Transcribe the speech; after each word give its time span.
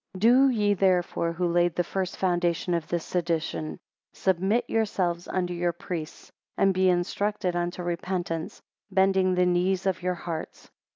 15 0.13 0.19
Do 0.19 0.49
ye 0.49 0.73
therefore 0.73 1.31
who 1.33 1.47
laid 1.47 1.75
the 1.75 1.83
first 1.83 2.17
foundation 2.17 2.73
of 2.73 2.87
this 2.87 3.05
sedition, 3.05 3.77
submit 4.13 4.67
yourselves 4.67 5.27
unto 5.27 5.53
your 5.53 5.73
priests; 5.73 6.31
and 6.57 6.73
be 6.73 6.89
instructed 6.89 7.55
unto 7.55 7.83
repentance, 7.83 8.63
bending 8.89 9.35
the 9.35 9.45
knees 9.45 9.85
of 9.85 10.01
your 10.01 10.15
hearts. 10.15 10.71